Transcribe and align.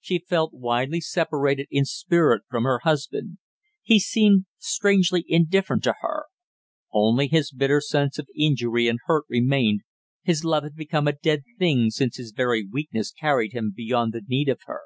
She 0.00 0.18
felt 0.18 0.52
widely 0.52 1.00
separated 1.00 1.68
in 1.70 1.84
spirit 1.84 2.42
from 2.50 2.64
her 2.64 2.80
husband; 2.80 3.38
he 3.84 4.00
seemed 4.00 4.46
strangely 4.58 5.24
indifferent 5.28 5.84
to 5.84 5.94
her; 6.00 6.24
only 6.92 7.28
his 7.28 7.52
bitter 7.52 7.80
sense 7.80 8.18
of 8.18 8.26
injury 8.34 8.88
and 8.88 8.98
hurt 9.06 9.26
remained, 9.28 9.82
his 10.24 10.44
love 10.44 10.64
had 10.64 10.74
become 10.74 11.06
a 11.06 11.12
dead 11.12 11.44
thing, 11.56 11.90
since 11.92 12.16
his 12.16 12.32
very 12.32 12.66
weakness 12.66 13.12
carried 13.12 13.52
him 13.52 13.72
beyond 13.76 14.12
the 14.12 14.24
need 14.26 14.48
of 14.48 14.58
her. 14.66 14.80